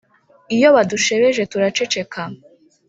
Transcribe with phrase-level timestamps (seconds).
[0.55, 2.21] iyo badushebeje turaceceka